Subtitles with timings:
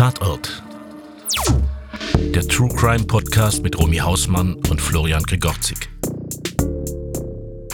[0.00, 0.62] Tatort.
[2.16, 5.90] Der True Crime Podcast mit Romy Hausmann und Florian Gregorzik.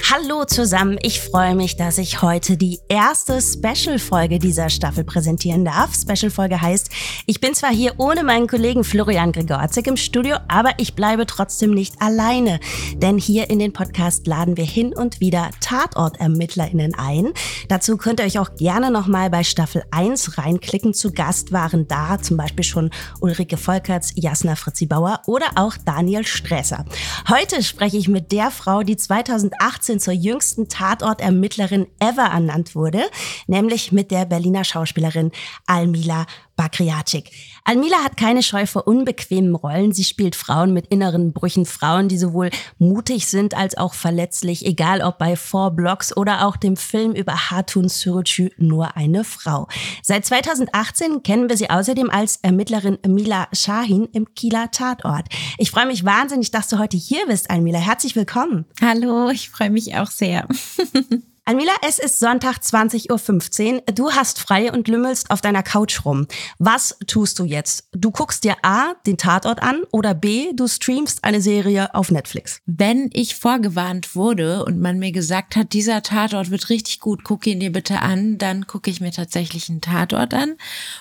[0.09, 5.97] Hallo zusammen, ich freue mich, dass ich heute die erste Special-Folge dieser Staffel präsentieren darf.
[5.97, 6.91] Special-Folge heißt,
[7.27, 11.73] ich bin zwar hier ohne meinen Kollegen Florian Gregorzik im Studio, aber ich bleibe trotzdem
[11.73, 12.61] nicht alleine.
[12.95, 17.33] Denn hier in den Podcast laden wir hin und wieder Tatortermittlerinnen ein.
[17.69, 20.95] Dazu könnt ihr euch auch gerne nochmal bei Staffel 1 reinklicken.
[20.95, 26.25] Zu Gast waren da zum Beispiel schon Ulrike Volkerts, Jasna Fritzi Bauer oder auch Daniel
[26.25, 26.85] Stresser.
[27.29, 33.03] Heute spreche ich mit der Frau, die 2018 2019 zur jüngsten Tatortermittlerin ever ernannt wurde,
[33.47, 35.33] nämlich mit der Berliner Schauspielerin
[35.67, 37.31] Almila Bakriacik.
[37.65, 39.93] Almila hat keine Scheu vor unbequemen Rollen.
[39.93, 45.03] Sie spielt Frauen mit inneren Brüchen, Frauen, die sowohl mutig sind als auch verletzlich, egal
[45.03, 49.69] ob bei Four Blocks oder auch dem Film über Hatun Sürücü Nur eine Frau.
[50.03, 55.27] Seit 2018 kennen wir sie außerdem als Ermittlerin Mila Shahin im Kieler Tatort.
[55.59, 57.79] Ich freue mich wahnsinnig, dass du heute hier bist, Almila.
[57.79, 58.65] Herzlich willkommen.
[58.81, 60.49] Hallo, ich freue mich auch sehr.
[61.49, 63.83] Almila, es ist Sonntag 20.15 Uhr.
[63.95, 66.27] Du hast frei und lümmelst auf deiner Couch rum.
[66.59, 67.89] Was tust du jetzt?
[67.93, 72.63] Du guckst dir A, den Tatort an oder B, du streamst eine Serie auf Netflix.
[72.67, 77.47] Wenn ich vorgewarnt wurde und man mir gesagt hat, dieser Tatort wird richtig gut, guck
[77.47, 80.57] ihn dir bitte an, dann gucke ich mir tatsächlich einen Tatort an.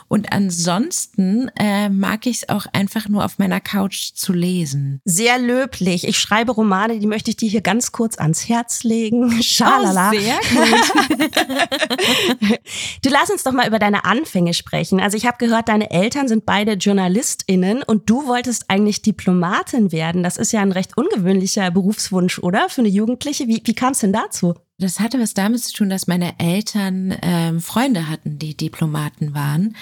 [0.10, 5.02] Und ansonsten äh, mag ich es auch einfach nur auf meiner Couch zu lesen.
[5.06, 6.08] Sehr löblich.
[6.08, 9.32] Ich schreibe Romane, die möchte ich dir hier ganz kurz ans Herz legen.
[9.42, 10.12] Schalala.
[10.14, 10.35] Oh,
[13.04, 15.00] du lass uns doch mal über deine Anfänge sprechen.
[15.00, 20.24] Also ich habe gehört, deine Eltern sind beide JournalistInnen und du wolltest eigentlich Diplomatin werden.
[20.24, 22.70] Das ist ja ein recht ungewöhnlicher Berufswunsch, oder?
[22.70, 23.48] Für eine Jugendliche.
[23.48, 24.56] Wie, wie kam es denn dazu?
[24.78, 29.76] Das hatte was damit zu tun, dass meine Eltern ähm, Freunde hatten, die Diplomaten waren.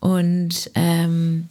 [0.00, 1.48] Und ähm,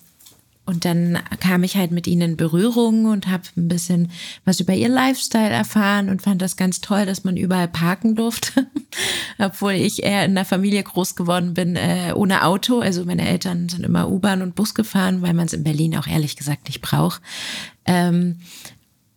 [0.69, 4.11] und dann kam ich halt mit ihnen in Berührung und habe ein bisschen
[4.45, 8.67] was über ihr Lifestyle erfahren und fand das ganz toll, dass man überall parken durfte.
[9.39, 12.81] Obwohl ich eher in einer Familie groß geworden bin äh, ohne Auto.
[12.81, 16.05] Also meine Eltern sind immer U-Bahn und Bus gefahren, weil man es in Berlin auch
[16.05, 17.19] ehrlich gesagt nicht braucht.
[17.85, 18.37] Ähm,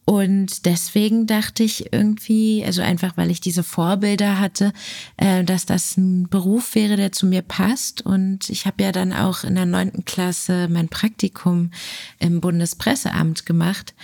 [0.05, 4.73] und deswegen dachte ich irgendwie, also einfach weil ich diese Vorbilder hatte,
[5.17, 8.03] äh, dass das ein Beruf wäre, der zu mir passt.
[8.05, 11.71] Und ich habe ja dann auch in der neunten Klasse mein Praktikum
[12.19, 13.95] im Bundespresseamt gemacht.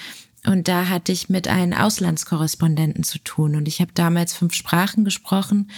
[0.46, 3.56] Und da hatte ich mit einem Auslandskorrespondenten zu tun.
[3.56, 5.68] Und ich habe damals fünf Sprachen gesprochen,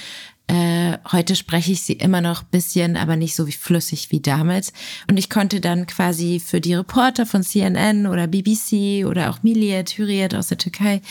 [0.50, 4.72] äh, heute spreche ich sie immer noch bisschen, aber nicht so flüssig wie damals.
[5.08, 9.96] Und ich konnte dann quasi für die Reporter von CNN oder BBC oder auch Milliyet,
[9.96, 11.02] Hürriyet aus der Türkei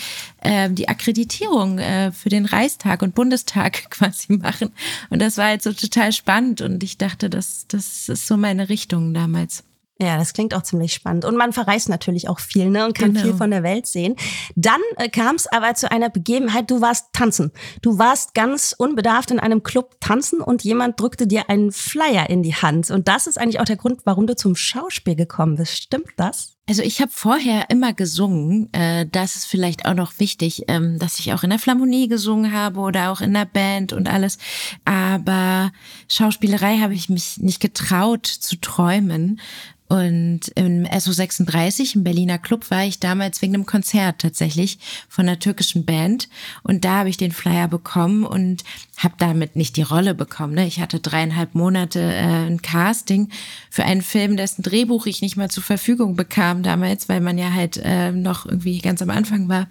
[0.42, 4.72] äh, die Akkreditierung äh, für den Reichstag und Bundestag quasi machen.
[5.10, 8.68] Und das war jetzt so total spannend und ich dachte, das, das ist so meine
[8.68, 9.64] Richtung damals.
[10.02, 11.26] Ja, das klingt auch ziemlich spannend.
[11.26, 13.26] Und man verreist natürlich auch viel ne, und kann genau.
[13.26, 14.16] viel von der Welt sehen.
[14.56, 17.52] Dann äh, kam es aber zu einer Begebenheit, du warst tanzen.
[17.82, 22.44] Du warst ganz unbedarft in einem Club tanzen und jemand drückte dir einen Flyer in
[22.44, 22.92] die Hand.
[22.92, 25.76] Und das ist eigentlich auch der Grund, warum du zum Schauspiel gekommen bist.
[25.76, 26.59] Stimmt das?
[26.70, 28.72] Also ich habe vorher immer gesungen.
[28.74, 32.54] Äh, das ist vielleicht auch noch wichtig, ähm, dass ich auch in der Flamonie gesungen
[32.54, 34.38] habe oder auch in der Band und alles.
[34.86, 35.72] Aber
[36.08, 39.42] Schauspielerei habe ich mich nicht getraut zu träumen.
[39.90, 44.78] Und im SO36, im Berliner Club, war ich damals wegen einem Konzert tatsächlich
[45.10, 46.30] von einer türkischen Band.
[46.62, 48.64] Und da habe ich den Flyer bekommen und
[48.98, 50.54] habe damit nicht die Rolle bekommen.
[50.54, 50.68] Ne?
[50.68, 53.30] Ich hatte dreieinhalb Monate äh, ein Casting
[53.72, 57.54] für einen Film, dessen Drehbuch ich nicht mal zur Verfügung bekam damals, weil man ja
[57.54, 59.68] halt äh, noch irgendwie ganz am Anfang war.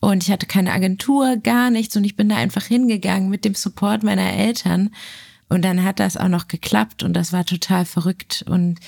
[0.00, 1.96] Und ich hatte keine Agentur, gar nichts.
[1.96, 4.90] Und ich bin da einfach hingegangen mit dem Support meiner Eltern.
[5.48, 8.44] Und dann hat das auch noch geklappt und das war total verrückt.
[8.48, 8.78] Und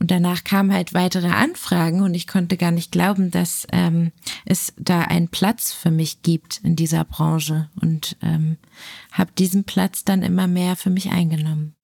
[0.00, 4.12] und danach kamen halt weitere Anfragen und ich konnte gar nicht glauben, dass ähm,
[4.44, 8.58] es da einen Platz für mich gibt in dieser Branche und ähm,
[9.10, 11.74] habe diesen Platz dann immer mehr für mich eingenommen.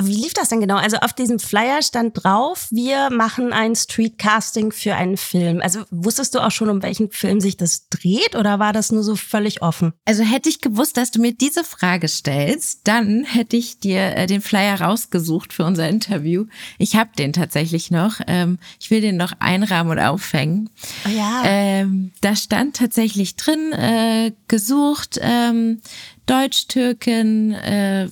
[0.00, 0.76] Wie lief das denn genau?
[0.76, 5.60] Also auf diesem Flyer stand drauf, wir machen ein Streetcasting für einen Film.
[5.60, 9.02] Also wusstest du auch schon, um welchen Film sich das dreht oder war das nur
[9.02, 9.92] so völlig offen?
[10.04, 14.26] Also hätte ich gewusst, dass du mir diese Frage stellst, dann hätte ich dir äh,
[14.26, 16.46] den Flyer rausgesucht für unser Interview.
[16.78, 18.20] Ich habe den tatsächlich noch.
[18.26, 20.70] Ähm, ich will den noch einrahmen und aufhängen.
[21.06, 21.42] Oh ja.
[21.44, 25.80] Ähm, da stand tatsächlich drin, äh, gesucht, ähm,
[26.26, 28.08] Deutsch-Türkin, äh,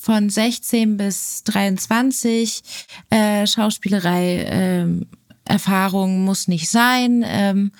[0.00, 2.62] von 16 bis 23,
[3.10, 5.06] äh, Schauspielerei, äh,
[5.46, 7.72] Erfahrung muss nicht sein, ähm,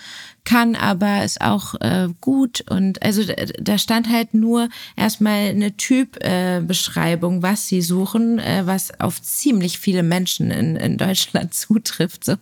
[0.45, 3.23] kann aber ist auch äh, gut und also
[3.61, 9.81] da stand halt nur erstmal eine Typbeschreibung, äh, was sie suchen, äh, was auf ziemlich
[9.81, 12.25] viele Menschen in, in Deutschland zutrifft.
[12.25, 12.37] So.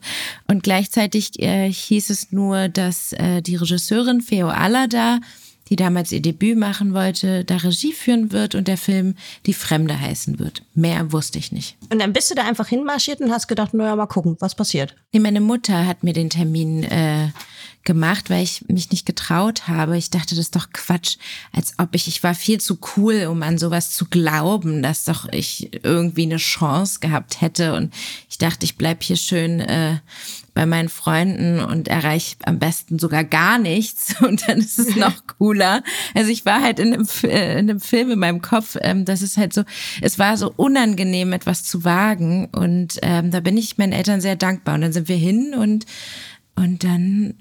[0.47, 5.21] Und gleichzeitig äh, hieß es nur, dass äh, die Regisseurin Feo Alada
[5.69, 9.15] die damals ihr Debüt machen wollte, da Regie führen wird und der Film
[9.47, 10.63] Die Fremde heißen wird.
[10.75, 11.77] Mehr wusste ich nicht.
[11.91, 14.95] Und dann bist du da einfach hinmarschiert und hast gedacht, naja, mal gucken, was passiert.
[15.13, 17.29] Nee, meine Mutter hat mir den Termin äh,
[17.85, 19.97] gemacht, weil ich mich nicht getraut habe.
[19.97, 21.17] Ich dachte, das ist doch Quatsch,
[21.53, 25.31] als ob ich, ich war viel zu cool, um an sowas zu glauben, dass doch
[25.31, 27.75] ich irgendwie eine Chance gehabt hätte.
[27.75, 27.93] Und
[28.31, 29.99] ich dachte, ich bleib hier schön äh,
[30.55, 35.27] bei meinen Freunden und erreiche am besten sogar gar nichts und dann ist es noch
[35.39, 35.83] cooler.
[36.15, 39.21] Also ich war halt in einem, äh, in einem Film in meinem Kopf, ähm, das
[39.21, 39.65] ist halt so,
[40.01, 44.37] es war so unangenehm, etwas zu wagen und ähm, da bin ich meinen Eltern sehr
[44.37, 45.85] dankbar und dann sind wir hin und
[46.57, 47.35] und dann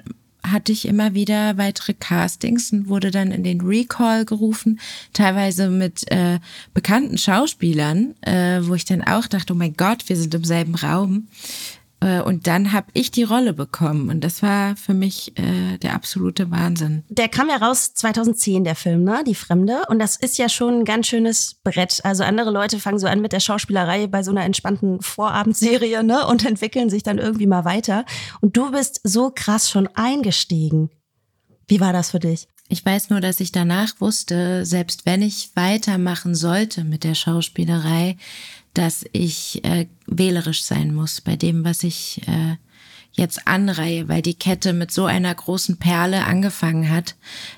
[0.45, 4.79] hatte ich immer wieder weitere Castings und wurde dann in den Recall gerufen,
[5.13, 6.39] teilweise mit äh,
[6.73, 10.75] bekannten Schauspielern, äh, wo ich dann auch dachte, oh mein Gott, wir sind im selben
[10.75, 11.27] Raum.
[12.03, 15.95] Äh, und dann habe ich die Rolle bekommen und das war für mich äh, der
[15.95, 17.03] absolute Wahnsinn.
[17.09, 19.23] Der kam ja raus 2010, der Film, ne?
[19.25, 19.83] Die Fremde.
[19.87, 22.01] Und das ist ja schon ein ganz schönes Brett.
[22.03, 26.27] Also andere Leute fangen so an mit der Schauspielerei bei so einer entspannten Vorabendserie, ne?
[26.27, 28.05] Und entwickeln sich dann irgendwie mal weiter.
[28.41, 30.89] Und du bist so krass schon eingestiegen.
[31.67, 32.47] Wie war das für dich?
[32.69, 38.17] Ich weiß nur, dass ich danach wusste, selbst wenn ich weitermachen sollte mit der Schauspielerei,
[38.73, 42.57] dass ich äh, wählerisch sein muss bei dem, was ich äh,
[43.11, 47.15] jetzt anreihe, weil die Kette mit so einer großen Perle angefangen hat.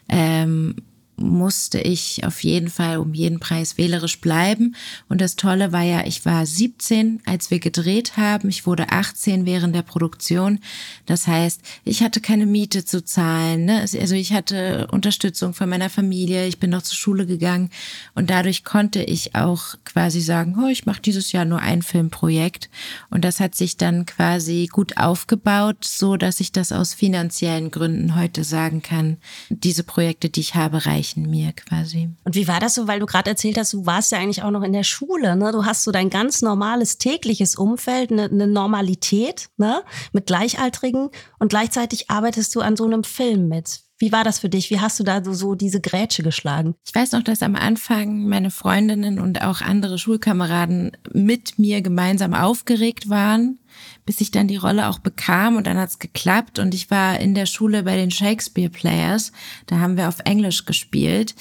[0.10, 0.76] Ähm,
[1.18, 4.76] musste ich auf jeden Fall um jeden Preis wählerisch bleiben.
[5.08, 8.50] Und das Tolle war ja, ich war 17, als wir gedreht haben.
[8.50, 10.60] Ich wurde 18 während der Produktion.
[11.06, 13.66] Das heißt, ich hatte keine Miete zu zahlen.
[13.66, 13.82] Ne?
[13.82, 16.48] Also ich hatte Unterstützung von meiner Familie.
[16.48, 17.70] Ich bin noch zur Schule gegangen.
[18.14, 22.70] Und dadurch konnte ich auch quasi sagen, oh, ich mache dieses Jahr nur ein Filmprojekt.
[23.10, 28.16] Und das hat sich dann quasi gut aufgebaut, so dass ich das aus finanziellen Gründen
[28.16, 29.18] heute sagen kann.
[29.50, 32.10] Diese Projekte, die ich habe, reichen gleichen mir quasi.
[32.24, 34.52] Und wie war das so, weil du gerade erzählt hast, du warst ja eigentlich auch
[34.52, 35.52] noch in der Schule, ne?
[35.52, 39.84] Du hast so dein ganz normales tägliches Umfeld, eine, eine Normalität, ne?
[40.13, 41.10] Mit Gleichaltrigen
[41.40, 43.81] und gleichzeitig arbeitest du an so einem Film mit.
[43.98, 44.69] Wie war das für dich?
[44.72, 46.75] Wie hast du da so, so diese Grätsche geschlagen?
[46.86, 52.34] Ich weiß noch, dass am Anfang meine Freundinnen und auch andere Schulkameraden mit mir gemeinsam
[52.34, 53.60] aufgeregt waren,
[54.06, 57.34] bis ich dann die Rolle auch bekam und dann hat's geklappt und ich war in
[57.34, 59.31] der Schule bei den Shakespeare Players,
[59.66, 61.36] da haben wir auf Englisch gespielt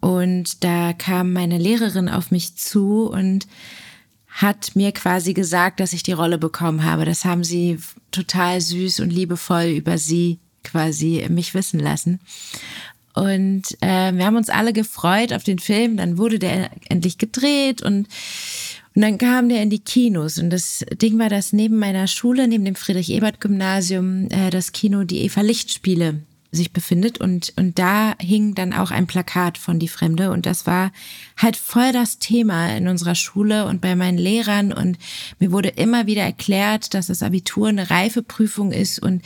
[0.00, 3.46] und da kam meine Lehrerin auf mich zu und
[4.28, 7.04] hat mir quasi gesagt, dass ich die Rolle bekommen habe.
[7.04, 7.78] Das haben sie
[8.10, 12.20] total süß und liebevoll über sie quasi mich wissen lassen.
[13.12, 15.96] Und äh, wir haben uns alle gefreut auf den Film.
[15.96, 18.06] Dann wurde der endlich gedreht und,
[19.00, 20.36] und dann kam der in die Kinos.
[20.36, 25.22] Und das Ding war, dass neben meiner Schule, neben dem Friedrich-Ebert-Gymnasium, äh, das Kino die
[25.24, 26.20] Eva Licht-Spiele
[26.52, 27.18] sich befindet.
[27.18, 30.30] Und, und da hing dann auch ein Plakat von Die Fremde.
[30.30, 30.90] Und das war
[31.36, 34.72] halt voll das Thema in unserer Schule und bei meinen Lehrern.
[34.72, 34.98] Und
[35.38, 38.98] mir wurde immer wieder erklärt, dass das Abitur eine Reifeprüfung ist.
[38.98, 39.22] Und,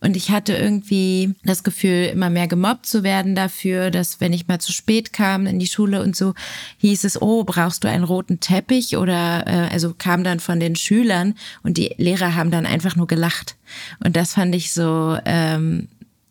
[0.00, 4.46] und ich hatte irgendwie das Gefühl, immer mehr gemobbt zu werden dafür, dass wenn ich
[4.46, 6.34] mal zu spät kam in die Schule und so,
[6.78, 8.96] hieß es, oh, brauchst du einen roten Teppich?
[8.96, 13.08] Oder äh, also kam dann von den Schülern und die Lehrer haben dann einfach nur
[13.08, 13.56] gelacht.
[14.02, 15.88] Und das fand ich so ähm,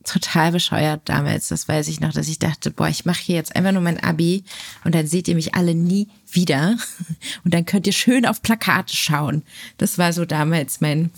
[0.07, 1.47] total bescheuert damals.
[1.49, 4.03] Das weiß ich noch, dass ich dachte, boah, ich mache hier jetzt einfach nur mein
[4.03, 4.43] Abi
[4.83, 6.77] und dann seht ihr mich alle nie wieder
[7.43, 9.43] und dann könnt ihr schön auf Plakate schauen.
[9.77, 11.11] Das war so damals mein.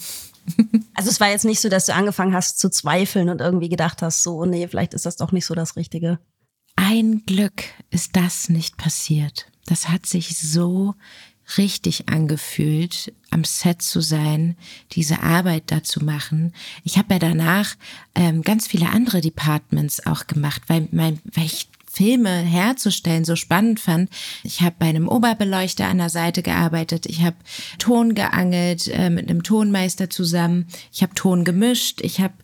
[0.96, 4.02] also es war jetzt nicht so, dass du angefangen hast zu zweifeln und irgendwie gedacht
[4.02, 6.20] hast, so, nee, vielleicht ist das doch nicht so das Richtige.
[6.76, 9.48] Ein Glück ist das nicht passiert.
[9.66, 10.96] Das hat sich so
[11.58, 14.56] richtig angefühlt, am Set zu sein,
[14.92, 16.54] diese Arbeit da zu machen.
[16.84, 17.76] Ich habe ja danach
[18.16, 21.68] ähm, ganz viele andere Departments auch gemacht, weil, mein, weil ich
[22.00, 24.10] Filme herzustellen so spannend fand.
[24.44, 27.06] Ich habe bei einem Oberbeleuchter an der Seite gearbeitet.
[27.08, 27.36] Ich habe
[27.78, 30.68] Ton geangelt äh, mit einem Tonmeister zusammen.
[30.94, 32.00] Ich habe Ton gemischt.
[32.00, 32.36] Ich habe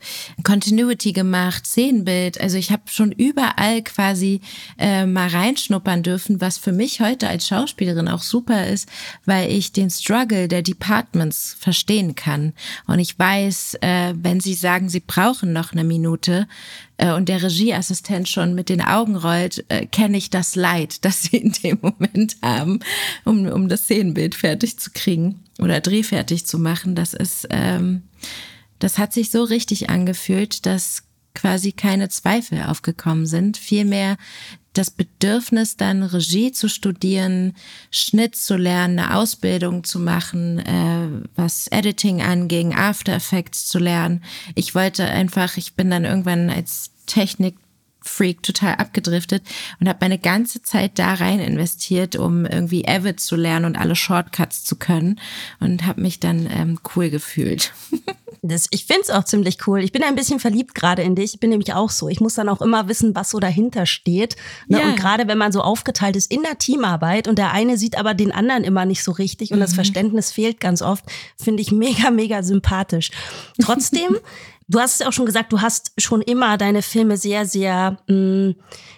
[0.43, 2.41] Continuity gemacht, Szenenbild.
[2.41, 4.41] Also ich habe schon überall quasi
[4.77, 8.89] äh, mal reinschnuppern dürfen, was für mich heute als Schauspielerin auch super ist,
[9.23, 12.51] weil ich den Struggle der Departments verstehen kann.
[12.87, 16.45] Und ich weiß, äh, wenn sie sagen, sie brauchen noch eine Minute,
[16.97, 21.23] äh, und der Regieassistent schon mit den Augen rollt, äh, kenne ich das Leid, das
[21.23, 22.79] sie in dem Moment haben,
[23.23, 26.95] um, um das Szenenbild fertig zu kriegen oder drehfertig zu machen.
[26.95, 28.03] Das ist, ähm,
[28.79, 31.03] das hat sich so richtig angefühlt, dass
[31.35, 33.57] quasi keine Zweifel aufgekommen sind.
[33.57, 34.17] Vielmehr
[34.73, 37.53] das Bedürfnis, dann Regie zu studieren,
[37.91, 44.23] Schnitt zu lernen, eine Ausbildung zu machen, äh, was Editing anging, After Effects zu lernen.
[44.53, 47.55] Ich wollte einfach, ich bin dann irgendwann als Technik
[48.07, 49.43] Freak total abgedriftet
[49.79, 53.95] und habe meine ganze Zeit da rein investiert, um irgendwie Avid zu lernen und alle
[53.95, 55.19] Shortcuts zu können
[55.59, 57.73] und habe mich dann ähm, cool gefühlt.
[58.47, 59.83] Das, ich finde es auch ziemlich cool.
[59.83, 61.33] Ich bin ein bisschen verliebt gerade in dich.
[61.33, 62.09] Ich bin nämlich auch so.
[62.09, 64.35] Ich muss dann auch immer wissen, was so dahinter steht.
[64.67, 64.79] Ne?
[64.79, 64.85] Ja.
[64.85, 68.13] Und gerade wenn man so aufgeteilt ist in der Teamarbeit und der eine sieht aber
[68.13, 69.61] den anderen immer nicht so richtig und mhm.
[69.61, 71.05] das Verständnis fehlt ganz oft,
[71.37, 73.09] finde ich mega, mega sympathisch.
[73.59, 74.17] Trotzdem
[74.67, 78.15] Du hast es auch schon gesagt, du hast schon immer deine Filme sehr, sehr, mh,
[78.15, 78.55] mm,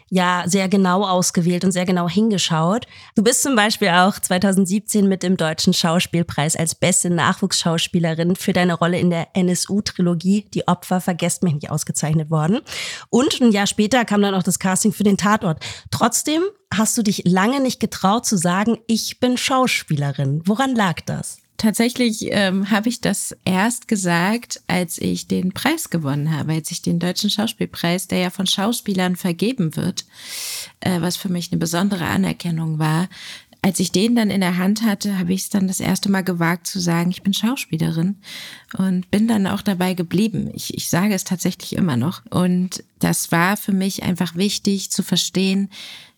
[0.09, 2.87] ja, sehr genau ausgewählt und sehr genau hingeschaut.
[3.15, 8.75] Du bist zum Beispiel auch 2017 mit dem Deutschen Schauspielpreis als beste Nachwuchsschauspielerin für deine
[8.75, 12.61] Rolle in der NSU-Trilogie Die Opfer vergesst mich nicht ausgezeichnet worden.
[13.09, 15.61] Und ein Jahr später kam dann auch das Casting für den Tatort.
[15.91, 16.43] Trotzdem
[16.73, 20.41] hast du dich lange nicht getraut zu sagen, ich bin Schauspielerin.
[20.45, 21.39] Woran lag das?
[21.57, 26.83] Tatsächlich ähm, habe ich das erst gesagt, als ich den Preis gewonnen habe, als ich
[26.83, 30.05] den Deutschen Schauspielpreis, der ja von Schauspielern vergeben wird,
[30.81, 33.09] äh, was für mich eine besondere Anerkennung war.
[33.63, 36.23] Als ich den dann in der Hand hatte, habe ich es dann das erste Mal
[36.23, 38.17] gewagt zu sagen, ich bin Schauspielerin
[38.77, 40.51] und bin dann auch dabei geblieben.
[40.53, 42.21] Ich, ich sage es tatsächlich immer noch.
[42.29, 45.69] Und das war für mich einfach wichtig zu verstehen,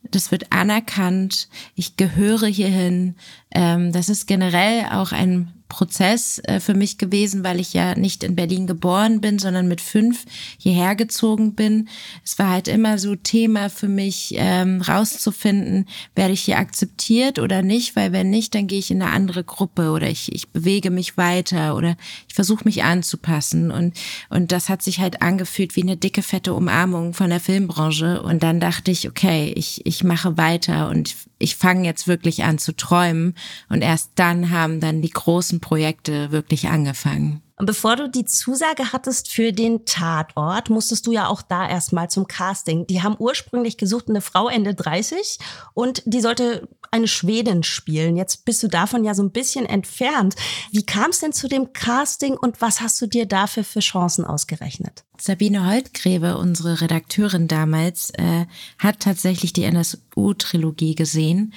[0.04, 3.16] das wird anerkannt, ich gehöre hierhin.
[3.52, 8.24] Ähm, das ist generell auch ein Prozess äh, für mich gewesen, weil ich ja nicht
[8.24, 10.26] in Berlin geboren bin, sondern mit fünf
[10.58, 11.88] hierher gezogen bin.
[12.26, 17.62] Es war halt immer so Thema für mich, ähm, rauszufinden, werde ich hier akzeptiert oder
[17.62, 20.90] nicht, weil wenn nicht, dann gehe ich in eine andere Gruppe oder ich, ich bewege
[20.90, 21.96] mich weiter oder
[22.28, 23.72] ich versuche mich anzupassen.
[23.72, 23.96] Und,
[24.30, 28.22] und das hat sich halt angefühlt wie eine dicke, fette Umarmung von der Filmbranche.
[28.24, 32.58] Und dann dachte ich, okay, ich, ich mache weiter und ich fange jetzt wirklich an
[32.58, 33.36] zu träumen.
[33.70, 37.42] Und erst dann haben dann die großen Projekte wirklich angefangen.
[37.60, 42.10] Und bevor du die Zusage hattest für den Tatort, musstest du ja auch da erstmal
[42.10, 42.88] zum Casting.
[42.88, 45.40] Die haben ursprünglich gesucht eine Frau Ende 30
[45.74, 48.16] und die sollte eine Schwedin spielen.
[48.16, 50.36] Jetzt bist du davon ja so ein bisschen entfernt.
[50.72, 54.24] Wie kam es denn zu dem Casting und was hast du dir dafür für Chancen
[54.24, 55.04] ausgerechnet?
[55.20, 58.46] Sabine Holtgräbe, unsere Redakteurin damals, äh,
[58.78, 61.54] hat tatsächlich die NSU-Trilogie gesehen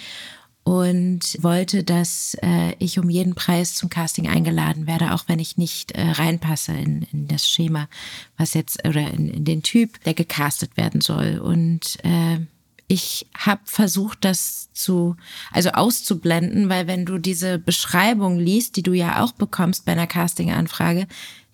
[0.65, 5.57] und wollte, dass äh, ich um jeden Preis zum Casting eingeladen werde, auch wenn ich
[5.57, 7.89] nicht äh, reinpasse in, in das Schema,
[8.37, 11.39] was jetzt oder in, in den Typ, der gecastet werden soll.
[11.39, 12.39] Und äh,
[12.87, 15.17] ich habe versucht, das zu,
[15.51, 20.07] also auszublenden, weil wenn du diese Beschreibung liest, die du ja auch bekommst bei einer
[20.07, 21.07] Casting-Anfrage,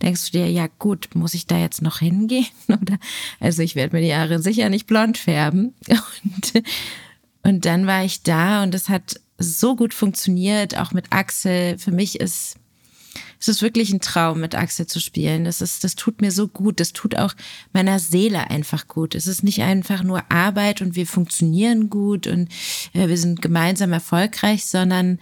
[0.02, 2.46] denkst du dir, ja gut, muss ich da jetzt noch hingehen?
[2.68, 2.98] Oder
[3.40, 5.74] also ich werde mir die Haare sicher nicht blond färben.
[6.24, 6.62] Und
[7.42, 11.78] und dann war ich da und es hat so gut funktioniert, auch mit Axel.
[11.78, 12.56] Für mich ist
[13.40, 15.44] es ist wirklich ein Traum, mit Axel zu spielen.
[15.44, 16.80] Das ist, das tut mir so gut.
[16.80, 17.34] Das tut auch
[17.72, 19.14] meiner Seele einfach gut.
[19.14, 22.48] Es ist nicht einfach nur Arbeit und wir funktionieren gut und
[22.94, 25.20] äh, wir sind gemeinsam erfolgreich, sondern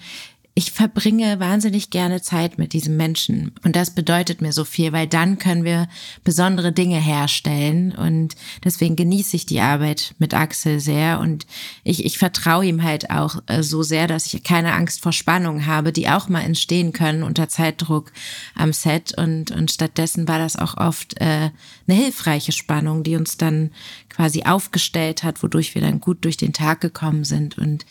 [0.59, 3.53] ich verbringe wahnsinnig gerne Zeit mit diesem Menschen.
[3.63, 5.87] Und das bedeutet mir so viel, weil dann können wir
[6.25, 7.93] besondere Dinge herstellen.
[7.93, 11.21] Und deswegen genieße ich die Arbeit mit Axel sehr.
[11.21, 11.47] Und
[11.85, 15.67] ich, ich vertraue ihm halt auch äh, so sehr, dass ich keine Angst vor Spannungen
[15.67, 18.11] habe, die auch mal entstehen können unter Zeitdruck
[18.55, 19.13] am Set.
[19.19, 21.51] Und, und stattdessen war das auch oft äh,
[21.87, 23.73] eine hilfreiche Spannung, die uns dann
[24.09, 27.59] quasi aufgestellt hat, wodurch wir dann gut durch den Tag gekommen sind.
[27.59, 27.85] Und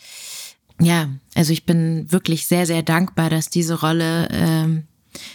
[0.80, 4.86] ja, also ich bin wirklich sehr, sehr dankbar, dass diese Rolle ähm,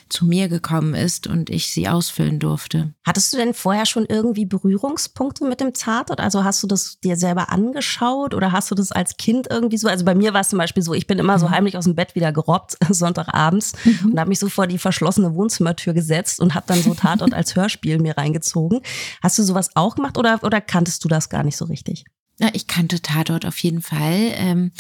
[0.10, 2.94] zu mir gekommen ist und ich sie ausfüllen durfte.
[3.04, 6.20] Hattest du denn vorher schon irgendwie Berührungspunkte mit dem Tatort?
[6.20, 9.88] Also hast du das dir selber angeschaut oder hast du das als Kind irgendwie so?
[9.88, 11.52] Also bei mir war es zum Beispiel so, ich bin immer so mhm.
[11.52, 14.12] heimlich aus dem Bett wieder gerobbt, Sonntagabends, mhm.
[14.12, 17.56] und habe mich so vor die verschlossene Wohnzimmertür gesetzt und habe dann so Tatort als
[17.56, 18.82] Hörspiel mir reingezogen.
[19.22, 22.06] Hast du sowas auch gemacht oder, oder kanntest du das gar nicht so richtig?
[22.40, 24.32] Ja, ich kannte Tatort auf jeden Fall.
[24.34, 24.72] Ähm,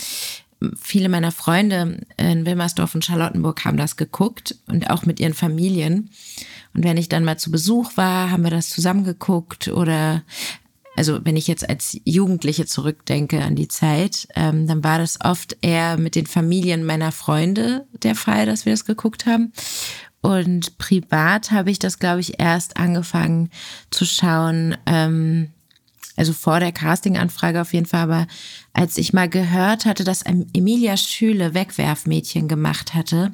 [0.80, 6.10] viele meiner Freunde in Wilmersdorf und Charlottenburg haben das geguckt und auch mit ihren Familien.
[6.74, 10.24] Und wenn ich dann mal zu Besuch war, haben wir das zusammen geguckt oder
[10.96, 15.58] also wenn ich jetzt als Jugendliche zurückdenke an die Zeit, ähm, dann war das oft
[15.62, 19.53] eher mit den Familien meiner Freunde der Fall, dass wir das geguckt haben.
[20.22, 23.50] Und privat habe ich das, glaube ich, erst angefangen
[23.89, 25.50] zu schauen, ähm,
[26.15, 28.27] also vor der Casting-Anfrage auf jeden Fall, aber
[28.74, 33.34] als ich mal gehört hatte, dass Emilia Schüle Wegwerfmädchen gemacht hatte,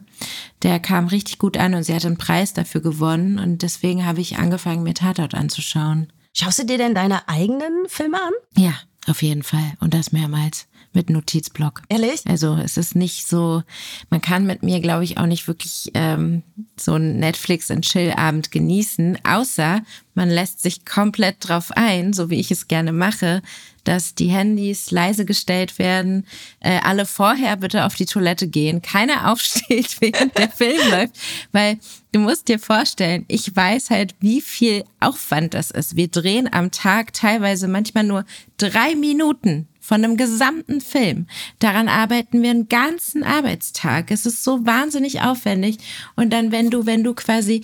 [0.63, 4.21] der kam richtig gut an und sie hat einen Preis dafür gewonnen und deswegen habe
[4.21, 6.11] ich angefangen, mir Tatort anzuschauen.
[6.33, 8.33] Schaust du dir denn deine eigenen Filme an?
[8.55, 8.73] Ja,
[9.07, 11.83] auf jeden Fall und das mehrmals mit Notizblock.
[11.89, 12.21] Ehrlich?
[12.25, 13.63] Also es ist nicht so,
[14.09, 16.43] man kann mit mir, glaube ich, auch nicht wirklich ähm,
[16.75, 19.81] so einen Netflix- und Chill-Abend genießen, außer
[20.15, 23.43] man lässt sich komplett drauf ein, so wie ich es gerne mache,
[23.83, 26.25] dass die Handys leise gestellt werden,
[26.59, 31.15] äh, alle vorher bitte auf die Toilette gehen, keiner aufsteht, während der Film läuft,
[31.51, 31.77] weil
[32.11, 35.95] du musst dir vorstellen, ich weiß halt, wie viel Aufwand das ist.
[35.95, 38.25] Wir drehen am Tag teilweise manchmal nur
[38.57, 41.27] drei Minuten von einem gesamten Film.
[41.59, 44.11] Daran arbeiten wir einen ganzen Arbeitstag.
[44.11, 45.77] Es ist so wahnsinnig aufwendig.
[46.17, 47.61] Und dann, wenn du, wenn du quasi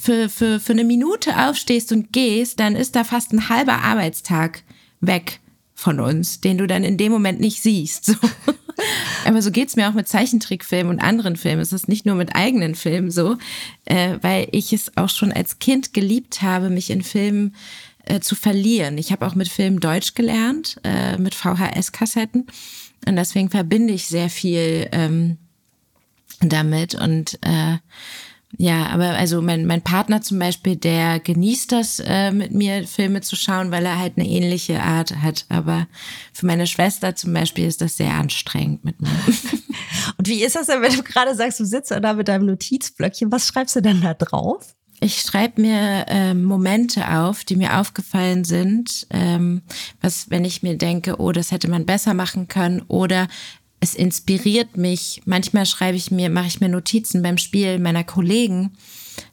[0.00, 4.62] für, für, für eine Minute aufstehst und gehst, dann ist da fast ein halber Arbeitstag
[5.02, 5.40] weg
[5.74, 8.06] von uns, den du dann in dem Moment nicht siehst.
[8.06, 8.14] So.
[9.26, 11.60] Aber so geht's mir auch mit Zeichentrickfilmen und anderen Filmen.
[11.60, 13.36] Es ist nicht nur mit eigenen Filmen so,
[13.84, 17.54] äh, weil ich es auch schon als Kind geliebt habe, mich in Filmen äh,
[18.20, 18.98] zu verlieren.
[18.98, 22.46] Ich habe auch mit Filmen Deutsch gelernt, äh, mit VHS-Kassetten.
[23.06, 25.38] Und deswegen verbinde ich sehr viel ähm,
[26.40, 26.94] damit.
[26.94, 27.78] Und äh,
[28.56, 33.20] ja, aber also mein, mein Partner zum Beispiel, der genießt das, äh, mit mir Filme
[33.20, 35.44] zu schauen, weil er halt eine ähnliche Art hat.
[35.50, 35.86] Aber
[36.32, 39.10] für meine Schwester zum Beispiel ist das sehr anstrengend mit mir.
[40.16, 43.30] Und wie ist das denn, wenn du gerade sagst, du sitzt da mit deinem Notizblöckchen?
[43.30, 44.74] Was schreibst du denn da drauf?
[45.00, 49.62] Ich schreibe mir ähm, Momente auf, die mir aufgefallen sind, ähm,
[50.00, 53.28] was, wenn ich mir denke, oh, das hätte man besser machen können oder
[53.80, 55.22] es inspiriert mich.
[55.24, 58.72] Manchmal schreibe ich mir, mache ich mir Notizen beim Spiel meiner Kollegen,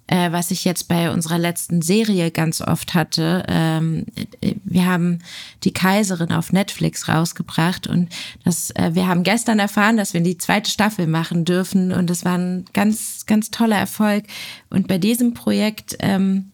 [0.07, 3.43] äh, was ich jetzt bei unserer letzten Serie ganz oft hatte.
[3.47, 4.05] Ähm,
[4.63, 5.19] wir haben
[5.63, 8.09] die Kaiserin auf Netflix rausgebracht und
[8.43, 12.23] das, äh, wir haben gestern erfahren, dass wir die zweite Staffel machen dürfen und das
[12.23, 14.25] war ein ganz, ganz toller Erfolg.
[14.69, 16.51] Und bei diesem Projekt ähm,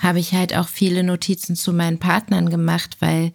[0.00, 3.32] habe ich halt auch viele Notizen zu meinen Partnern gemacht, weil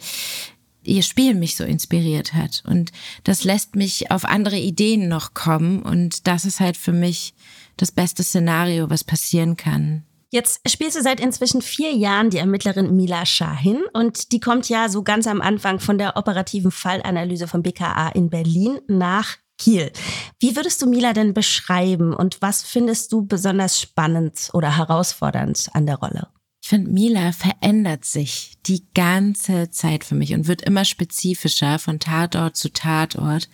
[0.83, 2.63] ihr Spiel mich so inspiriert hat.
[2.65, 2.91] Und
[3.23, 5.81] das lässt mich auf andere Ideen noch kommen.
[5.81, 7.33] Und das ist halt für mich
[7.77, 10.03] das beste Szenario, was passieren kann.
[10.33, 14.87] Jetzt spielst du seit inzwischen vier Jahren die Ermittlerin Mila Shahin und die kommt ja
[14.87, 19.91] so ganz am Anfang von der operativen Fallanalyse vom BKA in Berlin nach Kiel.
[20.39, 25.85] Wie würdest du Mila denn beschreiben und was findest du besonders spannend oder herausfordernd an
[25.85, 26.29] der Rolle?
[26.63, 31.99] Ich finde, Mila verändert sich die ganze Zeit für mich und wird immer spezifischer von
[31.99, 33.49] Tatort zu Tatort.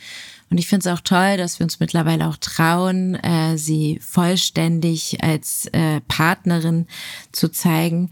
[0.50, 5.24] Und ich finde es auch toll, dass wir uns mittlerweile auch trauen, äh, sie vollständig
[5.24, 6.88] als äh, Partnerin
[7.32, 8.10] zu zeigen.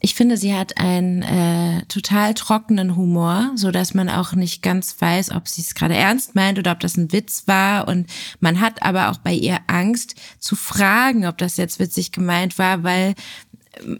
[0.00, 4.94] Ich finde, sie hat einen äh, total trockenen Humor, so dass man auch nicht ganz
[5.00, 7.88] weiß, ob sie es gerade ernst meint oder ob das ein Witz war.
[7.88, 8.08] Und
[8.38, 12.84] man hat aber auch bei ihr Angst zu fragen, ob das jetzt witzig gemeint war,
[12.84, 13.14] weil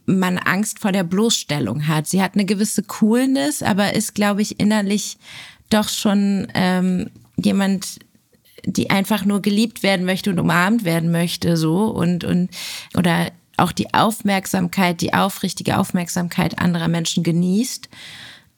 [0.06, 2.06] man Angst vor der Bloßstellung hat.
[2.06, 5.18] Sie hat eine gewisse Coolness, aber ist, glaube ich, innerlich
[5.70, 7.10] doch schon ähm,
[7.42, 7.98] jemand,
[8.64, 12.50] die einfach nur geliebt werden möchte und umarmt werden möchte, so und und
[12.96, 17.88] oder auch die Aufmerksamkeit, die aufrichtige Aufmerksamkeit anderer Menschen genießt.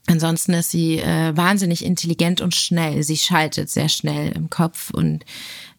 [0.07, 3.03] Ansonsten ist sie äh, wahnsinnig intelligent und schnell.
[3.03, 5.25] Sie schaltet sehr schnell im Kopf und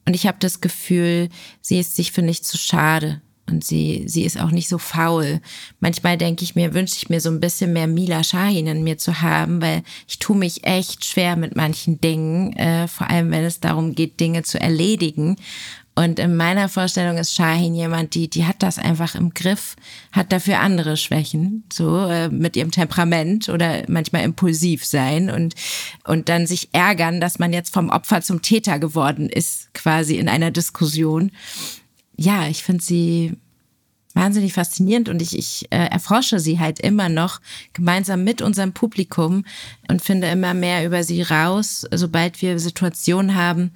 [0.08, 1.30] und ich habe das Gefühl,
[1.62, 5.42] sie ist sich für nichts zu schade und sie, sie ist auch nicht so faul.
[5.80, 8.98] Manchmal denke ich mir, wünsche ich mir so ein bisschen mehr Mila Shahin in mir
[8.98, 13.44] zu haben, weil ich tue mich echt schwer mit manchen Dingen, äh, vor allem wenn
[13.44, 15.36] es darum geht, Dinge zu erledigen.
[15.94, 19.76] Und in meiner Vorstellung ist Shahin jemand, die, die hat das einfach im Griff,
[20.14, 25.54] hat dafür andere Schwächen, so äh, mit ihrem Temperament oder manchmal impulsiv sein und,
[26.06, 30.30] und dann sich ärgern, dass man jetzt vom Opfer zum Täter geworden ist, quasi in
[30.30, 31.32] einer Diskussion
[32.22, 33.38] ja, ich finde sie
[34.14, 37.40] wahnsinnig faszinierend und ich, ich äh, erforsche sie halt immer noch
[37.74, 39.46] gemeinsam mit unserem Publikum
[39.90, 43.72] und finde immer mehr über sie raus, sobald wir Situationen haben,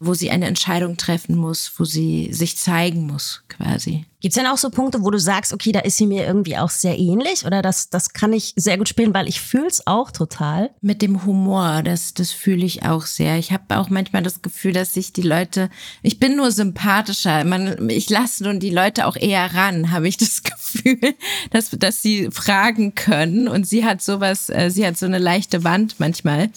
[0.00, 4.06] wo sie eine Entscheidung treffen muss, wo sie sich zeigen muss, quasi.
[4.24, 6.56] Gibt es denn auch so Punkte, wo du sagst, okay, da ist sie mir irgendwie
[6.56, 9.86] auch sehr ähnlich oder das, das kann ich sehr gut spielen, weil ich fühle es
[9.86, 10.70] auch total?
[10.80, 13.36] Mit dem Humor, das, das fühle ich auch sehr.
[13.36, 15.68] Ich habe auch manchmal das Gefühl, dass sich die Leute,
[16.00, 20.16] ich bin nur sympathischer, man, ich lasse nun die Leute auch eher ran, habe ich
[20.16, 21.14] das Gefühl,
[21.50, 25.64] dass, dass sie fragen können und sie hat sowas, äh, sie hat so eine leichte
[25.64, 26.48] Wand manchmal.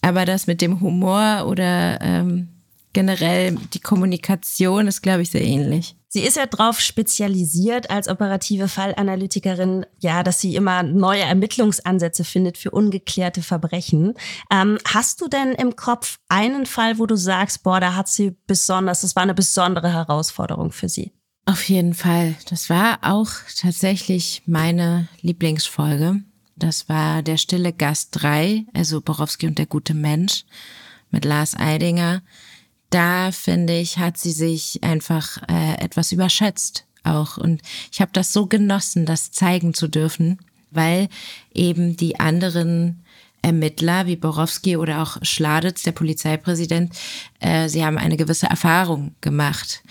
[0.00, 2.53] Aber das mit dem Humor oder ähm,
[2.94, 5.96] generell die Kommunikation ist, glaube ich, sehr ähnlich.
[6.08, 12.56] Sie ist ja darauf spezialisiert als operative Fallanalytikerin, ja, dass sie immer neue Ermittlungsansätze findet
[12.56, 14.14] für ungeklärte Verbrechen.
[14.48, 18.36] Ähm, hast du denn im Kopf einen Fall, wo du sagst, boah, da hat sie
[18.46, 21.12] besonders, das war eine besondere Herausforderung für sie?
[21.46, 22.36] Auf jeden Fall.
[22.48, 26.22] Das war auch tatsächlich meine Lieblingsfolge.
[26.56, 30.44] Das war der stille Gast 3, also Borowski und der gute Mensch
[31.10, 32.22] mit Lars Eidinger
[32.94, 37.36] da finde ich, hat sie sich einfach äh, etwas überschätzt auch.
[37.36, 37.60] Und
[37.92, 40.38] ich habe das so genossen, das zeigen zu dürfen,
[40.70, 41.08] weil
[41.52, 43.02] eben die anderen
[43.42, 46.94] Ermittler wie Borowski oder auch Schladitz, der Polizeipräsident,
[47.40, 49.82] äh, sie haben eine gewisse Erfahrung gemacht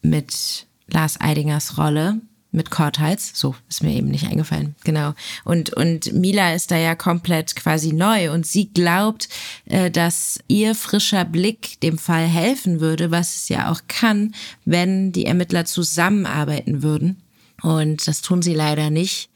[0.00, 2.20] mit Lars Eidingers Rolle
[2.52, 3.32] mit Korthals.
[3.34, 4.76] So, ist mir eben nicht eingefallen.
[4.84, 5.14] Genau.
[5.44, 9.28] Und, und Mila ist da ja komplett quasi neu und sie glaubt,
[9.64, 14.34] äh, dass ihr frischer Blick dem Fall helfen würde, was es ja auch kann,
[14.64, 17.22] wenn die Ermittler zusammenarbeiten würden.
[17.62, 19.30] Und das tun sie leider nicht,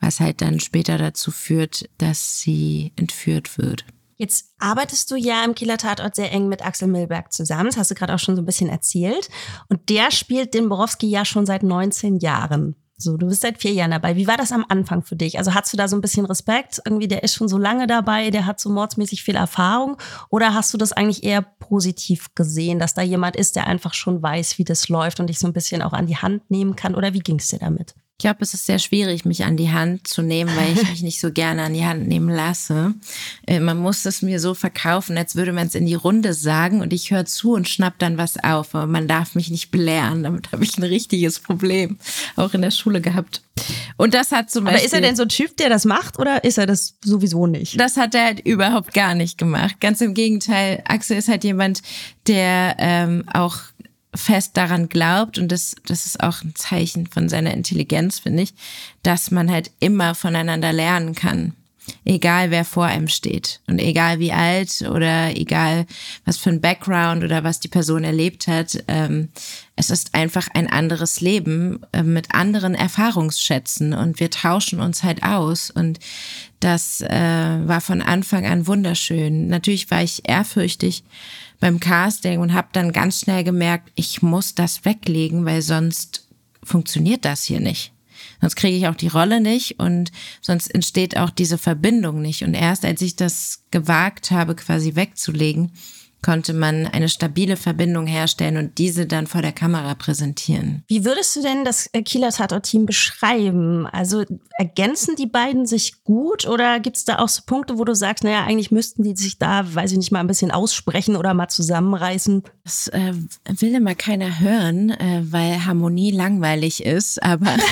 [0.00, 3.84] was halt dann später dazu führt, dass sie entführt wird.
[4.22, 7.70] Jetzt arbeitest du ja im Kieler Tatort sehr eng mit Axel Milberg zusammen.
[7.70, 9.28] Das hast du gerade auch schon so ein bisschen erzählt.
[9.68, 12.76] Und der spielt den Borowski ja schon seit 19 Jahren.
[12.96, 14.14] So, du bist seit vier Jahren dabei.
[14.14, 15.38] Wie war das am Anfang für dich?
[15.38, 16.80] Also hast du da so ein bisschen Respekt?
[16.84, 19.96] Irgendwie, der ist schon so lange dabei, der hat so mordsmäßig viel Erfahrung.
[20.30, 24.22] Oder hast du das eigentlich eher positiv gesehen, dass da jemand ist, der einfach schon
[24.22, 26.94] weiß, wie das läuft und dich so ein bisschen auch an die Hand nehmen kann?
[26.94, 27.96] Oder wie ging es dir damit?
[28.22, 31.02] Ich glaube, es ist sehr schwierig, mich an die Hand zu nehmen, weil ich mich
[31.02, 32.94] nicht so gerne an die Hand nehmen lasse.
[33.48, 36.82] Äh, man muss es mir so verkaufen, als würde man es in die Runde sagen
[36.82, 38.76] und ich höre zu und schnapp dann was auf.
[38.76, 40.22] Aber man darf mich nicht belehren.
[40.22, 41.98] Damit habe ich ein richtiges Problem
[42.36, 43.42] auch in der Schule gehabt.
[43.96, 44.86] Und das hat zum Aber Beispiel.
[44.86, 47.78] ist er denn so ein Typ, der das macht oder ist er das sowieso nicht?
[47.80, 49.80] Das hat er halt überhaupt gar nicht gemacht.
[49.80, 50.82] Ganz im Gegenteil.
[50.86, 51.82] Axel ist halt jemand,
[52.28, 53.58] der ähm, auch
[54.14, 58.54] fest daran glaubt, und das, das ist auch ein Zeichen von seiner Intelligenz, finde ich,
[59.02, 61.54] dass man halt immer voneinander lernen kann.
[62.04, 65.86] Egal wer vor einem steht und egal wie alt oder egal
[66.24, 69.28] was für ein Background oder was die Person erlebt hat, ähm,
[69.76, 75.22] es ist einfach ein anderes Leben äh, mit anderen Erfahrungsschätzen und wir tauschen uns halt
[75.22, 75.98] aus und
[76.60, 79.48] das äh, war von Anfang an wunderschön.
[79.48, 81.02] Natürlich war ich ehrfürchtig
[81.58, 86.28] beim Casting und habe dann ganz schnell gemerkt, ich muss das weglegen, weil sonst
[86.62, 87.92] funktioniert das hier nicht.
[88.40, 92.42] Sonst kriege ich auch die Rolle nicht und sonst entsteht auch diese Verbindung nicht.
[92.42, 95.72] Und erst als ich das gewagt habe, quasi wegzulegen,
[96.22, 100.84] konnte man eine stabile Verbindung herstellen und diese dann vor der Kamera präsentieren.
[100.86, 103.86] Wie würdest du denn das äh, Kieler Tatort-Team beschreiben?
[103.86, 104.24] Also
[104.56, 108.24] ergänzen die beiden sich gut oder gibt es da auch so Punkte, wo du sagst,
[108.24, 111.48] naja, eigentlich müssten die sich da, weiß ich nicht, mal ein bisschen aussprechen oder mal
[111.48, 112.44] zusammenreißen?
[112.64, 113.12] Das äh,
[113.44, 117.56] will immer keiner hören, äh, weil Harmonie langweilig ist, aber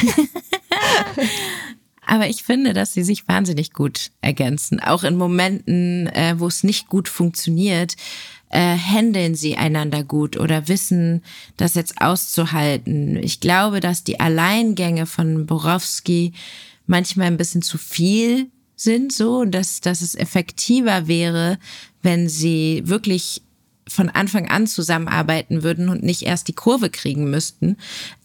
[2.10, 4.80] Aber ich finde, dass sie sich wahnsinnig gut ergänzen.
[4.80, 7.94] Auch in Momenten, äh, wo es nicht gut funktioniert,
[8.50, 11.22] äh, handeln sie einander gut oder wissen,
[11.56, 13.16] das jetzt auszuhalten.
[13.16, 16.32] Ich glaube, dass die Alleingänge von Borowski
[16.86, 21.58] manchmal ein bisschen zu viel sind, so, dass, dass es effektiver wäre,
[22.02, 23.42] wenn sie wirklich
[23.86, 27.76] von Anfang an zusammenarbeiten würden und nicht erst die Kurve kriegen müssten.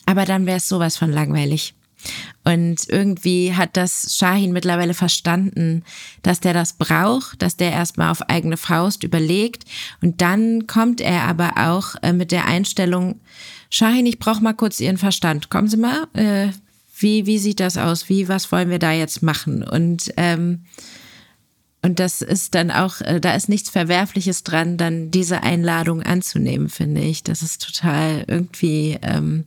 [0.05, 1.73] Aber dann wäre es sowas von langweilig.
[2.43, 5.83] Und irgendwie hat das Shahin mittlerweile verstanden,
[6.21, 9.63] dass der das braucht, dass der erstmal auf eigene Faust überlegt.
[10.01, 13.19] Und dann kommt er aber auch äh, mit der Einstellung,
[13.69, 15.49] Shahin, ich brauche mal kurz Ihren Verstand.
[15.49, 16.49] Kommen Sie mal, äh,
[16.97, 18.09] wie, wie sieht das aus?
[18.09, 19.63] Wie, was wollen wir da jetzt machen?
[19.63, 20.65] Und, ähm,
[21.81, 26.69] und das ist dann auch, äh, da ist nichts Verwerfliches dran, dann diese Einladung anzunehmen,
[26.69, 27.23] finde ich.
[27.23, 29.45] Das ist total irgendwie, ähm,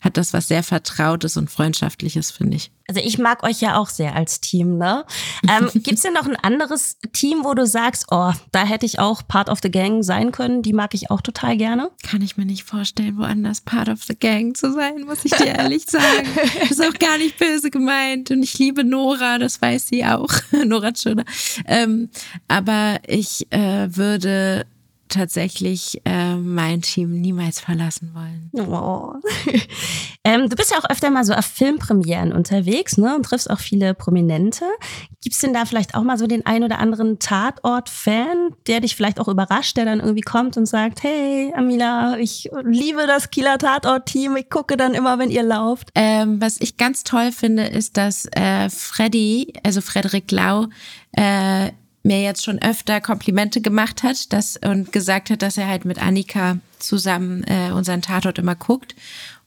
[0.00, 2.70] hat das was sehr Vertrautes und Freundschaftliches, finde ich.
[2.88, 5.04] Also ich mag euch ja auch sehr als Team, ne?
[5.48, 9.00] Ähm, Gibt es denn noch ein anderes Team, wo du sagst, oh, da hätte ich
[9.00, 10.62] auch Part of the Gang sein können?
[10.62, 11.90] Die mag ich auch total gerne.
[12.04, 15.46] Kann ich mir nicht vorstellen, woanders Part of the Gang zu sein, muss ich dir
[15.46, 16.28] ehrlich sagen.
[16.60, 18.30] Das ist auch gar nicht böse gemeint.
[18.30, 20.30] Und ich liebe Nora, das weiß sie auch.
[20.64, 21.24] Nora Tschöner.
[21.66, 22.10] Ähm,
[22.46, 24.66] aber ich äh, würde
[25.08, 28.50] tatsächlich äh, mein Team niemals verlassen wollen.
[28.68, 29.14] Oh.
[30.24, 33.60] ähm, du bist ja auch öfter mal so auf Filmpremieren unterwegs ne, und triffst auch
[33.60, 34.64] viele Prominente.
[35.22, 38.96] Gibt es denn da vielleicht auch mal so den ein oder anderen Tatort-Fan, der dich
[38.96, 43.58] vielleicht auch überrascht, der dann irgendwie kommt und sagt, hey Amila, ich liebe das Kieler
[43.58, 45.90] Tatort-Team, ich gucke dann immer, wenn ihr lauft.
[45.94, 50.66] Ähm, was ich ganz toll finde, ist, dass äh, Freddy, also Frederik Lau,
[51.12, 51.70] äh,
[52.06, 56.00] mir jetzt schon öfter Komplimente gemacht hat dass, und gesagt hat, dass er halt mit
[56.00, 58.94] Annika zusammen äh, unseren Tatort immer guckt.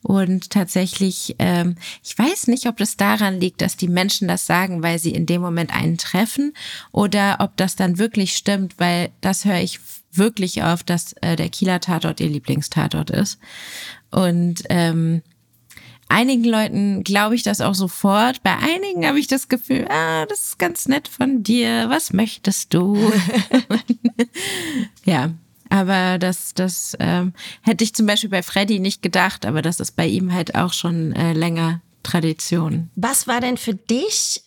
[0.02, 4.82] Und tatsächlich, ähm, ich weiß nicht, ob das daran liegt, dass die Menschen das sagen,
[4.82, 6.54] weil sie in dem Moment einen treffen
[6.92, 9.80] oder ob das dann wirklich stimmt, weil das höre ich
[10.12, 13.40] wirklich auf, dass äh, der Kieler Tatort ihr Lieblingstatort ist.
[14.10, 15.22] Und ähm,
[16.10, 18.44] einigen Leuten glaube ich das auch sofort.
[18.44, 21.90] Bei einigen habe ich das Gefühl, ah, das ist ganz nett von dir.
[21.90, 22.98] Was möchtest du?
[25.06, 25.32] ja,
[25.70, 29.96] aber das, das ähm, hätte ich zum Beispiel bei Freddy nicht gedacht, aber das ist
[29.96, 32.90] bei ihm halt auch schon äh, länger Tradition.
[32.96, 34.44] Was war denn für dich,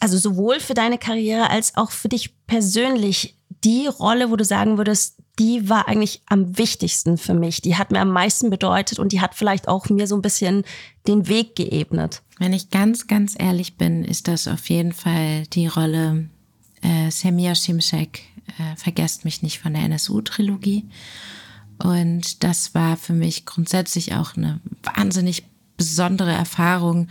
[0.00, 4.78] also sowohl für deine Karriere als auch für dich persönlich, die Rolle, wo du sagen
[4.78, 7.62] würdest, die war eigentlich am wichtigsten für mich.
[7.62, 10.64] Die hat mir am meisten bedeutet und die hat vielleicht auch mir so ein bisschen
[11.06, 12.22] den Weg geebnet.
[12.38, 16.28] Wenn ich ganz, ganz ehrlich bin, ist das auf jeden Fall die Rolle
[16.82, 18.22] äh, Semir Şimşek
[18.58, 20.84] äh, Vergesst mich nicht von der NSU-Trilogie.
[21.78, 25.44] Und das war für mich grundsätzlich auch eine wahnsinnig
[25.76, 27.08] besondere Erfahrung,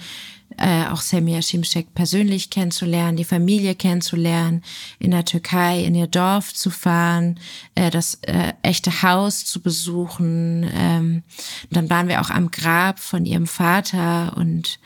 [0.58, 4.64] äh, auch Semir Şimşek persönlich kennenzulernen, die Familie kennenzulernen,
[5.00, 7.40] in der Türkei in ihr Dorf zu fahren,
[7.76, 10.70] äh, das äh, echte Haus zu besuchen.
[10.74, 11.24] Ähm,
[11.70, 14.80] dann waren wir auch am Grab von ihrem Vater und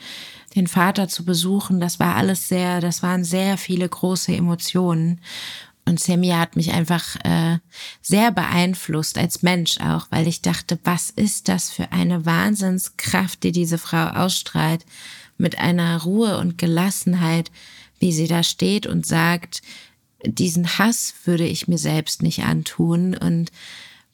[0.54, 1.80] den Vater zu besuchen.
[1.80, 5.20] Das war alles sehr, das waren sehr viele große Emotionen.
[5.88, 7.58] Und Semia hat mich einfach äh,
[8.02, 13.52] sehr beeinflusst als Mensch auch, weil ich dachte, was ist das für eine Wahnsinnskraft, die
[13.52, 14.84] diese Frau ausstrahlt,
[15.38, 17.50] mit einer Ruhe und Gelassenheit,
[17.98, 19.62] wie sie da steht und sagt,
[20.24, 23.50] diesen Hass würde ich mir selbst nicht antun und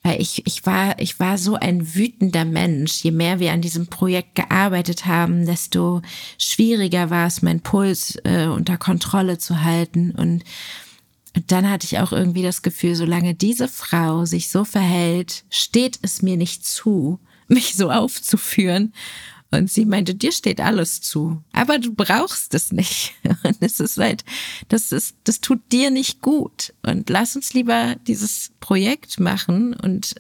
[0.05, 3.05] weil ich, ich war, ich war so ein wütender Mensch.
[3.05, 6.03] Je mehr wir an diesem Projekt gearbeitet haben, desto
[6.39, 10.43] schwieriger war es, meinen Puls äh, unter Kontrolle zu halten und
[11.35, 15.99] und dann hatte ich auch irgendwie das Gefühl, solange diese Frau sich so verhält, steht
[16.03, 18.93] es mir nicht zu, mich so aufzuführen.
[19.53, 23.13] Und sie meinte, dir steht alles zu, aber du brauchst es nicht.
[23.45, 24.25] Und es ist halt,
[24.69, 26.73] das ist, das tut dir nicht gut.
[26.83, 30.15] Und lass uns lieber dieses Projekt machen und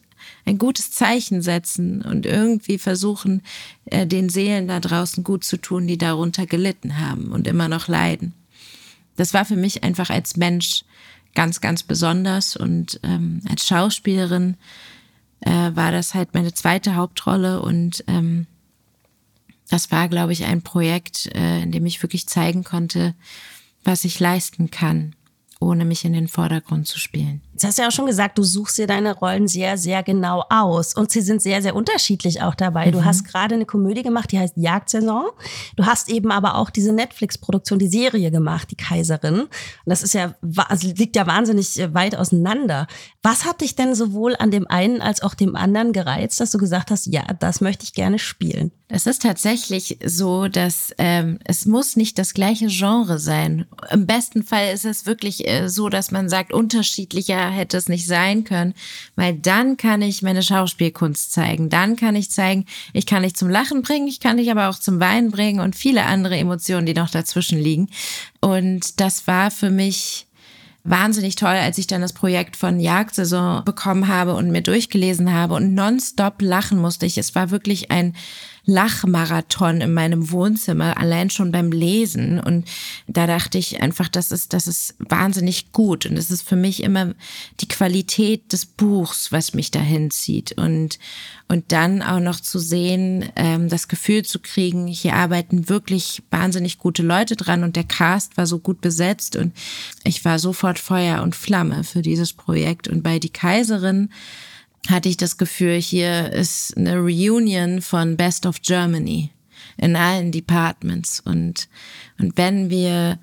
[0.45, 3.42] ein gutes Zeichen setzen und irgendwie versuchen,
[3.87, 7.88] äh, den Seelen da draußen gut zu tun, die darunter gelitten haben und immer noch
[7.88, 8.33] leiden
[9.16, 10.85] das war für mich einfach als Mensch
[11.35, 14.57] ganz, ganz besonders und ähm, als Schauspielerin
[15.40, 18.47] äh, war das halt meine zweite Hauptrolle und ähm,
[19.73, 23.15] das war, glaube ich, ein Projekt, äh, in dem ich wirklich zeigen konnte,
[23.85, 25.15] was ich leisten kann
[25.62, 27.40] ohne mich in den Vordergrund zu spielen.
[27.53, 30.44] Jetzt hast du ja auch schon gesagt, du suchst dir deine Rollen sehr, sehr genau
[30.48, 30.94] aus.
[30.94, 32.87] Und sie sind sehr, sehr unterschiedlich auch dabei.
[32.87, 32.92] Mhm.
[32.92, 35.27] Du hast gerade eine Komödie gemacht, die heißt Jagdsaison.
[35.77, 39.42] Du hast eben aber auch diese Netflix-Produktion, die Serie gemacht, die Kaiserin.
[39.42, 39.51] Und
[39.87, 40.35] das ist ja,
[40.68, 42.87] also liegt ja wahnsinnig äh, weit auseinander.
[43.22, 46.59] Was hat dich denn sowohl an dem einen als auch dem anderen gereizt, dass du
[46.59, 48.72] gesagt hast, ja, das möchte ich gerne spielen?
[48.94, 53.64] Es ist tatsächlich so, dass ähm, es muss nicht das gleiche Genre sein.
[53.90, 58.45] Im besten Fall ist es wirklich so, dass man sagt, unterschiedlicher hätte es nicht sein
[58.45, 58.75] können,
[59.17, 61.69] weil dann kann ich meine Schauspielkunst zeigen.
[61.69, 64.79] Dann kann ich zeigen, ich kann dich zum Lachen bringen, ich kann dich aber auch
[64.79, 67.88] zum Weinen bringen und viele andere Emotionen, die noch dazwischen liegen.
[68.41, 70.27] Und das war für mich
[70.85, 75.55] wahnsinnig toll, als ich dann das Projekt von Jagdsaison bekommen habe und mir durchgelesen habe
[75.55, 77.19] und nonstop lachen musste ich.
[77.19, 78.17] Es war wirklich ein
[78.64, 82.38] Lachmarathon in meinem Wohnzimmer, allein schon beim Lesen.
[82.38, 82.68] Und
[83.09, 86.07] da dachte ich einfach, das ist, das ist wahnsinnig gut.
[86.07, 87.14] Und es ist für mich immer
[87.61, 90.53] die Qualität des Buchs, was mich dahin zieht.
[90.53, 91.01] Und,
[91.48, 96.79] und dann auch noch zu sehen, ähm, das Gefühl zu kriegen, hier arbeiten wirklich wahnsinnig
[96.79, 99.53] gute Leute dran und der Cast war so gut besetzt und
[100.05, 102.87] ich war sofort Feuer und Flamme für dieses Projekt.
[102.87, 104.11] Und bei Die Kaiserin
[104.88, 109.31] hatte ich das Gefühl, hier ist eine Reunion von Best of Germany
[109.77, 111.21] in allen Departments.
[111.21, 111.68] Und,
[112.18, 113.18] und wenn wir,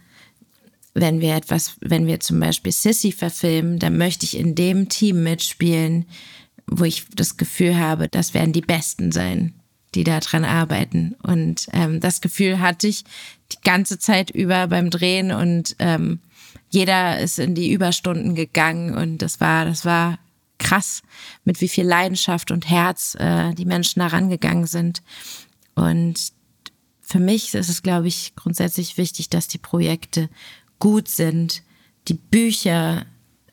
[0.93, 5.23] wenn wir etwas, wenn wir zum Beispiel Sissy verfilmen, dann möchte ich in dem Team
[5.23, 6.05] mitspielen,
[6.65, 9.53] wo ich das Gefühl habe, das werden die Besten sein,
[9.95, 11.15] die da dran arbeiten.
[11.23, 13.03] Und ähm, das Gefühl hatte ich
[13.51, 16.19] die ganze Zeit über beim Drehen und ähm,
[16.69, 20.19] jeder ist in die Überstunden gegangen und das war, das war
[20.69, 21.01] krass,
[21.43, 25.01] mit wie viel Leidenschaft und Herz äh, die Menschen da rangegangen sind.
[25.75, 26.31] Und
[27.01, 30.29] für mich ist es, glaube ich, grundsätzlich wichtig, dass die Projekte
[30.77, 31.63] gut sind,
[32.07, 33.05] die Bücher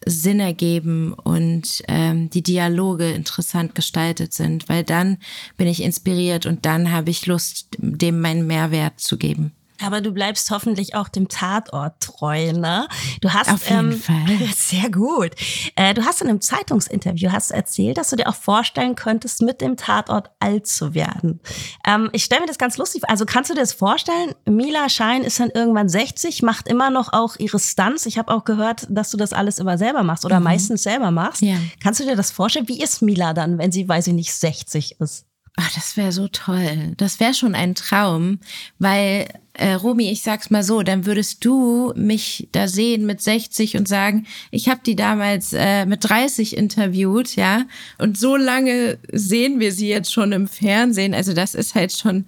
[0.05, 5.17] Sinn ergeben und ähm, die Dialoge interessant gestaltet sind, weil dann
[5.57, 9.53] bin ich inspiriert und dann habe ich Lust, dem meinen Mehrwert zu geben.
[9.83, 12.89] Aber du bleibst hoffentlich auch dem Tatort treu, ne?
[13.21, 14.49] Du hast Auf jeden ähm, Fall.
[14.55, 15.33] sehr gut.
[15.75, 19.61] Äh, du hast in einem Zeitungsinterview hast erzählt, dass du dir auch vorstellen könntest, mit
[19.61, 21.41] dem Tatort alt zu werden.
[21.87, 23.11] Ähm, ich stelle mir das ganz lustig vor.
[23.11, 24.35] Also kannst du dir das vorstellen?
[24.47, 28.07] Mila Schein ist dann irgendwann 60, macht immer noch auch ihre Stunts.
[28.07, 31.43] Ich habe auch gehört, dass du das alles immer selber machst oder meistens selber machst.
[31.43, 31.57] Ja.
[31.83, 32.69] Kannst du dir das vorstellen?
[32.69, 35.27] Wie ist Mila dann, wenn sie, weiß ich nicht, 60 ist?
[35.59, 36.93] Ach, das wäre so toll.
[36.99, 38.41] Das wäre schon ein Traum,
[38.79, 39.27] weil
[39.59, 43.89] äh, Romy, ich sag's mal so, dann würdest du mich da sehen mit 60 und
[43.89, 47.65] sagen, ich habe die damals äh, mit 30 interviewt, ja,
[47.99, 51.15] und so lange sehen wir sie jetzt schon im Fernsehen.
[51.15, 52.27] Also das ist halt schon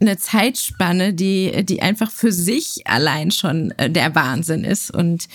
[0.00, 5.28] eine Zeitspanne, die die einfach für sich allein schon äh, der Wahnsinn ist und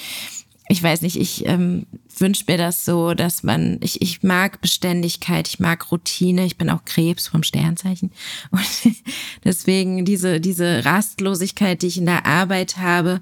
[0.69, 1.86] ich weiß nicht, ich ähm,
[2.17, 6.69] wünsche mir das so, dass man, ich, ich mag Beständigkeit, ich mag Routine, ich bin
[6.69, 8.12] auch Krebs vom Sternzeichen.
[8.52, 8.95] Und
[9.43, 13.21] deswegen diese, diese Rastlosigkeit, die ich in der Arbeit habe,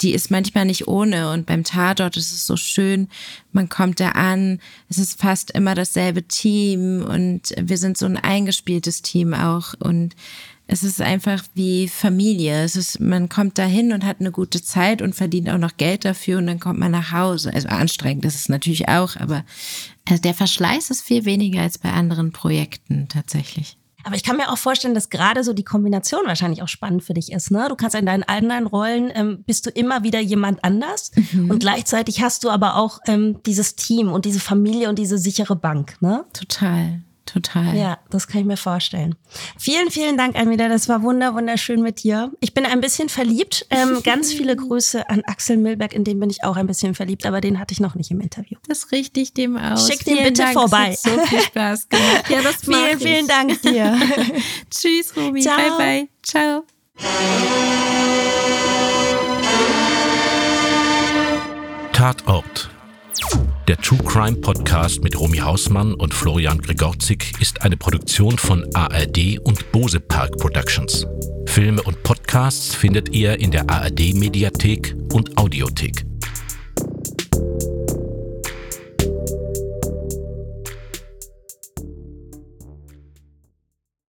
[0.00, 1.32] die ist manchmal nicht ohne.
[1.32, 3.08] Und beim Tatort ist es so schön,
[3.52, 8.16] man kommt da an, es ist fast immer dasselbe Team und wir sind so ein
[8.16, 9.74] eingespieltes Team auch.
[9.78, 10.14] Und
[10.72, 12.62] es ist einfach wie Familie.
[12.62, 16.04] Es ist, man kommt dahin und hat eine gute Zeit und verdient auch noch Geld
[16.04, 17.52] dafür und dann kommt man nach Hause.
[17.52, 19.44] Also anstrengend ist es natürlich auch, aber
[20.08, 23.76] also der Verschleiß ist viel weniger als bei anderen Projekten tatsächlich.
[24.04, 27.14] Aber ich kann mir auch vorstellen, dass gerade so die Kombination wahrscheinlich auch spannend für
[27.14, 27.50] dich ist.
[27.50, 27.66] Ne?
[27.68, 31.50] Du kannst in deinen anderen Rollen ähm, bist du immer wieder jemand anders Mhm.
[31.50, 35.56] und gleichzeitig hast du aber auch ähm, dieses Team und diese Familie und diese sichere
[35.56, 35.96] Bank.
[36.00, 36.24] Ne?
[36.32, 37.76] Total, total.
[37.76, 39.14] Ja, das kann ich mir vorstellen.
[39.58, 40.68] Vielen, vielen Dank, Almida.
[40.68, 42.32] Das war wunder, wunderschön mit dir.
[42.40, 43.66] Ich bin ein bisschen verliebt.
[43.70, 47.26] Ähm, ganz viele Grüße an Axel Milberg, in den bin ich auch ein bisschen verliebt,
[47.26, 48.58] aber den hatte ich noch nicht im Interview.
[48.68, 49.88] Das richte ich dem aus.
[49.88, 50.96] Schick den bitte Dank, vorbei.
[50.98, 52.24] So viel Spaß gemacht.
[52.28, 53.02] Ja, das Vielen, ich.
[53.02, 53.98] vielen Dank dir.
[54.70, 55.40] Tschüss, Romy.
[55.40, 55.56] Ciao.
[55.56, 56.08] Bye, bye.
[56.22, 56.64] Ciao.
[61.92, 62.70] Tatort.
[63.70, 69.38] Der True Crime Podcast mit Romy Hausmann und Florian Gregorzik ist eine Produktion von ARD
[69.44, 71.06] und Bose Park Productions.
[71.46, 76.09] Filme und Podcasts findet ihr in der ARD Mediathek und Audiothek.